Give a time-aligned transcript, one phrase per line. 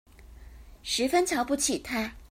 [0.81, 2.13] 十分瞧不起他